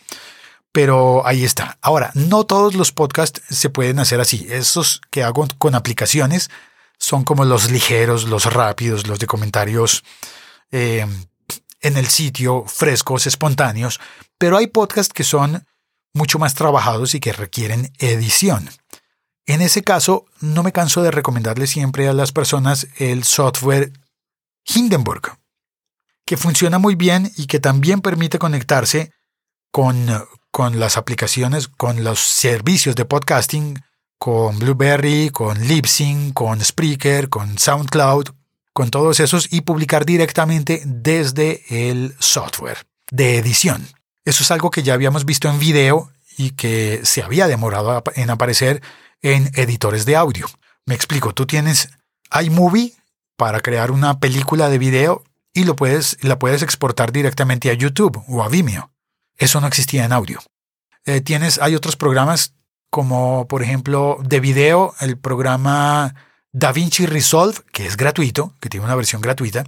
[0.72, 1.78] Pero ahí está.
[1.82, 4.48] Ahora, no todos los podcasts se pueden hacer así.
[4.50, 6.50] Esos que hago con aplicaciones
[6.98, 10.04] son como los ligeros, los rápidos, los de comentarios
[10.72, 11.06] eh,
[11.82, 14.00] en el sitio, frescos, espontáneos.
[14.40, 15.68] Pero hay podcasts que son
[16.12, 18.68] mucho más trabajados y que requieren edición.
[19.46, 23.92] En ese caso, no me canso de recomendarle siempre a las personas el software
[24.66, 25.38] Hindenburg,
[26.26, 29.12] que funciona muy bien y que también permite conectarse
[29.72, 30.08] con,
[30.52, 33.84] con las aplicaciones, con los servicios de podcasting,
[34.18, 38.30] con Blueberry, con Libsyn, con Spreaker, con SoundCloud,
[38.72, 43.86] con todos esos y publicar directamente desde el software de edición.
[44.24, 48.30] Eso es algo que ya habíamos visto en video y que se había demorado en
[48.30, 48.82] aparecer
[49.24, 50.48] en editores de audio.
[50.86, 51.90] Me explico, tú tienes
[52.40, 52.94] iMovie
[53.36, 58.24] para crear una película de video y lo puedes, la puedes exportar directamente a YouTube
[58.28, 58.92] o a Vimeo.
[59.38, 60.40] Eso no existía en audio.
[61.06, 62.54] Eh, tienes, hay otros programas
[62.90, 66.14] como por ejemplo de video, el programa
[66.52, 69.64] DaVinci Resolve, que es gratuito, que tiene una versión gratuita.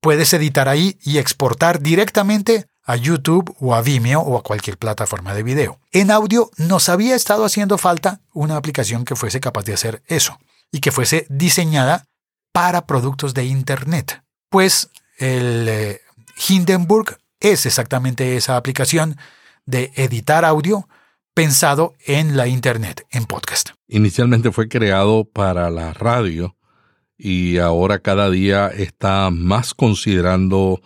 [0.00, 5.32] Puedes editar ahí y exportar directamente a YouTube o a Vimeo o a cualquier plataforma
[5.32, 5.78] de video.
[5.92, 10.40] En audio nos había estado haciendo falta una aplicación que fuese capaz de hacer eso
[10.72, 12.06] y que fuese diseñada
[12.52, 14.24] para productos de Internet.
[14.48, 16.00] Pues el eh,
[16.48, 19.16] Hindenburg es exactamente esa aplicación
[19.66, 20.88] de editar audio
[21.32, 23.70] pensado en la Internet, en podcast.
[23.86, 26.56] Inicialmente fue creado para la radio
[27.16, 30.82] y ahora cada día está más considerando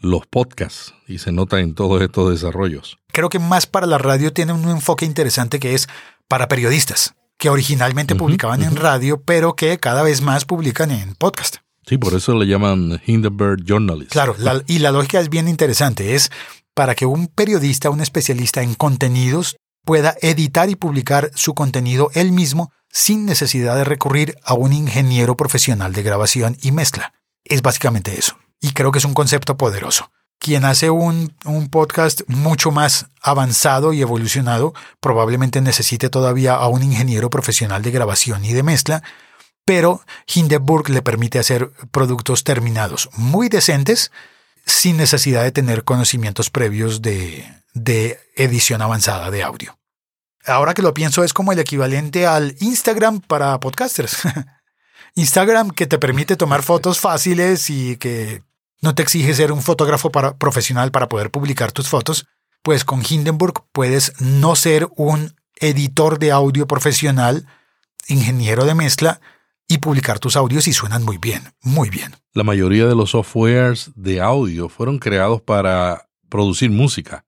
[0.00, 2.98] los podcasts y se nota en todos estos desarrollos.
[3.12, 5.88] Creo que más para la radio tiene un enfoque interesante que es
[6.28, 11.56] para periodistas, que originalmente publicaban en radio, pero que cada vez más publican en podcast.
[11.86, 14.12] Sí, por eso le llaman Hindenburg Journalist.
[14.12, 14.36] Claro,
[14.66, 16.14] y la lógica es bien interesante.
[16.14, 16.30] Es
[16.74, 22.30] para que un periodista, un especialista en contenidos, pueda editar y publicar su contenido él
[22.30, 27.14] mismo sin necesidad de recurrir a un ingeniero profesional de grabación y mezcla.
[27.44, 28.36] Es básicamente eso.
[28.60, 30.10] Y creo que es un concepto poderoso.
[30.38, 36.82] Quien hace un, un, podcast mucho más avanzado y evolucionado probablemente necesite todavía a un
[36.82, 39.02] ingeniero profesional de grabación y de mezcla,
[39.64, 40.00] pero
[40.32, 44.12] Hindenburg le permite hacer productos terminados muy decentes
[44.64, 47.44] sin necesidad de tener conocimientos previos de,
[47.74, 49.78] de edición avanzada de audio.
[50.46, 54.18] Ahora que lo pienso es como el equivalente al Instagram para podcasters.
[55.14, 58.42] Instagram que te permite tomar fotos fáciles y que
[58.80, 62.26] no te exige ser un fotógrafo profesional para poder publicar tus fotos,
[62.62, 67.46] pues con Hindenburg puedes no ser un editor de audio profesional,
[68.08, 69.20] ingeniero de mezcla,
[69.68, 72.16] y publicar tus audios y suenan muy bien, muy bien.
[72.32, 77.24] La mayoría de los softwares de audio fueron creados para producir música.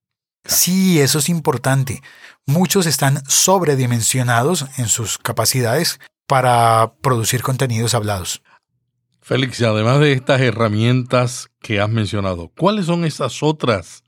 [0.46, 2.02] Sí, eso es importante.
[2.46, 8.42] Muchos están sobredimensionados en sus capacidades para producir contenidos hablados.
[9.30, 14.02] Félix, además de estas herramientas que has mencionado, ¿cuáles son esas otras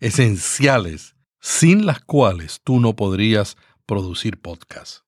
[0.00, 5.00] esenciales sin las cuales tú no podrías producir podcast?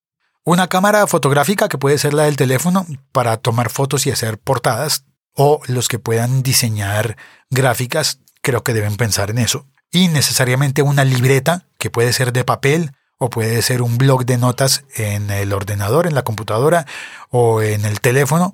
[0.45, 5.07] Una cámara fotográfica que puede ser la del teléfono para tomar fotos y hacer portadas,
[5.33, 7.17] o los que puedan diseñar
[7.49, 9.67] gráficas, creo que deben pensar en eso.
[9.91, 14.39] Y necesariamente una libreta, que puede ser de papel, o puede ser un blog de
[14.39, 16.87] notas en el ordenador, en la computadora
[17.31, 18.53] o en el teléfono,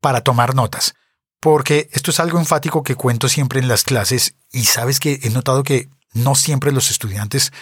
[0.00, 0.94] para tomar notas.
[1.40, 5.30] Porque esto es algo enfático que cuento siempre en las clases y sabes que he
[5.30, 7.52] notado que no siempre los estudiantes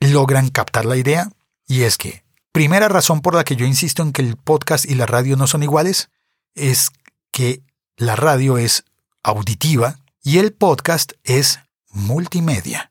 [0.00, 1.30] logran captar la idea
[1.66, 4.96] y es que Primera razón por la que yo insisto en que el podcast y
[4.96, 6.10] la radio no son iguales
[6.56, 6.90] es
[7.30, 7.62] que
[7.96, 8.84] la radio es
[9.22, 11.60] auditiva y el podcast es
[11.92, 12.89] multimedia.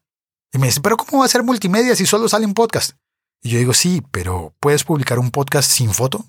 [0.52, 2.93] Y me dicen, pero ¿cómo va a ser multimedia si solo sale un podcast?
[3.41, 6.26] Y yo digo, sí, pero ¿puedes publicar un podcast sin foto?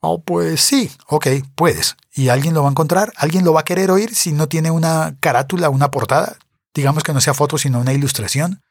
[0.00, 1.96] Oh, pues sí, ok, puedes.
[2.12, 3.12] ¿Y alguien lo va a encontrar?
[3.16, 6.36] ¿Alguien lo va a querer oír si no tiene una carátula, una portada?
[6.74, 8.62] Digamos que no sea foto, sino una ilustración.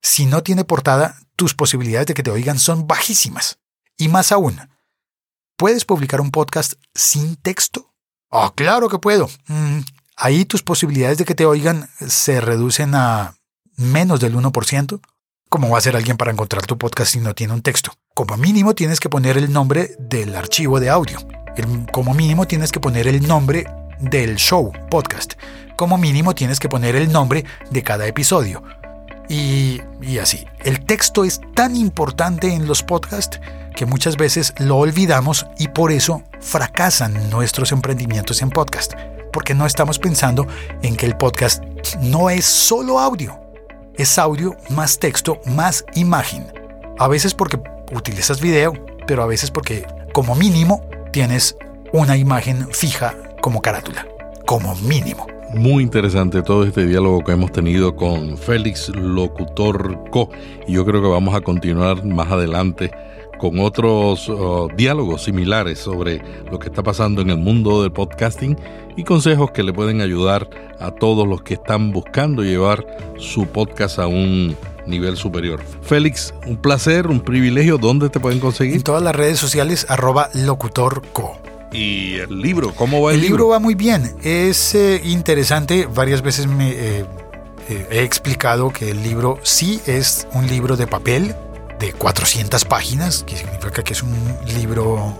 [0.00, 3.58] Si no tiene portada, tus posibilidades de que te oigan son bajísimas.
[3.98, 4.60] Y más aún,
[5.56, 7.92] ¿puedes publicar un podcast sin texto?
[8.30, 9.28] Oh, claro que puedo.
[9.48, 9.80] Mm,
[10.16, 13.36] ahí tus posibilidades de que te oigan se reducen a
[13.76, 15.00] menos del 1%.
[15.48, 17.92] ¿Cómo va a ser alguien para encontrar tu podcast si no tiene un texto?
[18.14, 21.18] Como mínimo tienes que poner el nombre del archivo de audio.
[21.92, 23.66] Como mínimo tienes que poner el nombre
[24.00, 25.34] del show, podcast.
[25.76, 28.62] Como mínimo tienes que poner el nombre de cada episodio.
[29.28, 29.80] Y,
[30.20, 30.46] así.
[30.64, 33.40] El texto es tan importante en los podcasts
[33.74, 38.94] que muchas veces lo olvidamos y por eso fracasan nuestros emprendimientos en podcast.
[39.32, 40.46] Porque no estamos pensando
[40.82, 41.62] en que el podcast
[42.00, 43.45] no es solo audio.
[43.98, 46.46] Es audio más texto más imagen.
[46.98, 47.58] A veces porque
[47.92, 48.74] utilizas video,
[49.06, 50.82] pero a veces porque como mínimo
[51.12, 51.56] tienes
[51.94, 54.06] una imagen fija como carátula.
[54.44, 55.26] Como mínimo.
[55.54, 60.28] Muy interesante todo este diálogo que hemos tenido con Félix Locutor Co.
[60.66, 62.90] Y yo creo que vamos a continuar más adelante
[63.38, 68.56] con otros uh, diálogos similares sobre lo que está pasando en el mundo del podcasting
[68.96, 70.48] y consejos que le pueden ayudar
[70.80, 72.86] a todos los que están buscando llevar
[73.18, 74.56] su podcast a un
[74.86, 75.60] nivel superior.
[75.82, 77.78] Félix, un placer, un privilegio.
[77.78, 78.76] ¿Dónde te pueden conseguir?
[78.76, 81.38] En todas las redes sociales, arroba locutorco.
[81.72, 82.72] ¿Y el libro?
[82.74, 83.48] ¿Cómo va el, el libro?
[83.48, 84.14] va muy bien.
[84.22, 85.86] Es eh, interesante.
[85.92, 87.04] Varias veces me eh,
[87.68, 91.34] eh, he explicado que el libro sí es un libro de papel
[91.78, 94.14] de 400 páginas, que significa que es un
[94.46, 95.16] libro,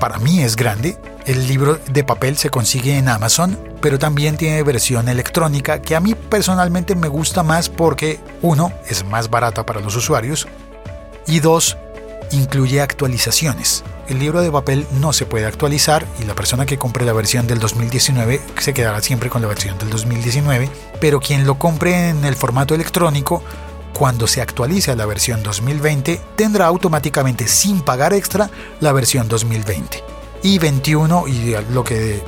[0.00, 0.98] para mí es grande.
[1.26, 6.00] El libro de papel se consigue en Amazon pero también tiene versión electrónica que a
[6.00, 10.48] mí personalmente me gusta más porque uno es más barata para los usuarios
[11.26, 11.76] y dos
[12.30, 13.84] incluye actualizaciones.
[14.08, 17.46] El libro de papel no se puede actualizar y la persona que compre la versión
[17.46, 22.24] del 2019 se quedará siempre con la versión del 2019, pero quien lo compre en
[22.24, 23.42] el formato electrónico
[23.92, 30.02] cuando se actualice a la versión 2020 tendrá automáticamente sin pagar extra la versión 2020
[30.42, 32.22] y 21 y lo que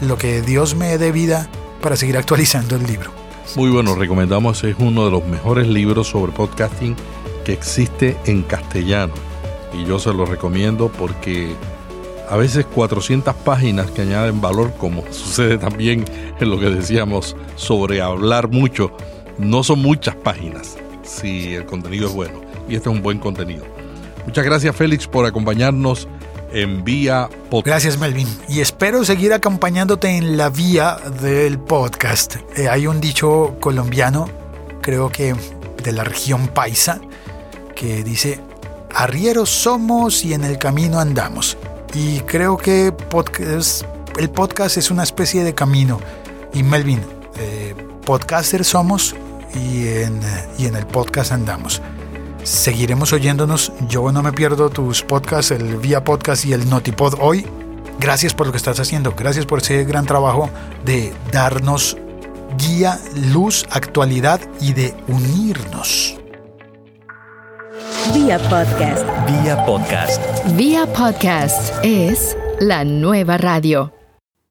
[0.00, 1.48] lo que Dios me dé vida
[1.82, 3.10] para seguir actualizando el libro.
[3.56, 6.96] Muy bueno, recomendamos, es uno de los mejores libros sobre podcasting
[7.44, 9.14] que existe en castellano.
[9.72, 11.54] Y yo se lo recomiendo porque
[12.28, 16.04] a veces 400 páginas que añaden valor, como sucede también
[16.40, 18.92] en lo que decíamos sobre hablar mucho,
[19.38, 22.40] no son muchas páginas si el contenido es bueno.
[22.68, 23.64] Y este es un buen contenido.
[24.26, 26.08] Muchas gracias Félix por acompañarnos
[26.52, 27.66] en Vía Podcast.
[27.66, 28.28] Gracias, Melvin.
[28.48, 32.36] Y espero seguir acompañándote en la vía del podcast.
[32.56, 34.28] Eh, hay un dicho colombiano,
[34.80, 35.34] creo que
[35.82, 37.00] de la región paisa,
[37.74, 38.40] que dice,
[38.94, 41.56] arrieros somos y en el camino andamos.
[41.94, 43.84] Y creo que podcast,
[44.18, 46.00] el podcast es una especie de camino.
[46.52, 47.00] Y Melvin,
[47.38, 47.74] eh,
[48.04, 49.14] podcaster somos
[49.56, 50.20] y en,
[50.58, 51.82] y en el podcast andamos
[52.46, 53.72] seguiremos oyéndonos.
[53.88, 57.44] Yo no me pierdo tus podcasts, el Vía Podcast y el Notipod hoy.
[57.98, 59.14] Gracias por lo que estás haciendo.
[59.16, 60.48] Gracias por ese gran trabajo
[60.84, 61.96] de darnos
[62.56, 62.98] guía,
[63.32, 66.16] luz, actualidad y de unirnos.
[68.14, 69.04] Vía Podcast.
[69.26, 70.22] Vía Podcast.
[70.56, 73.95] Vía Podcast es la nueva radio.